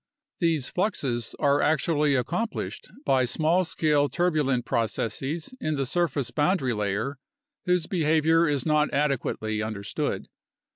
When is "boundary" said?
6.31-6.73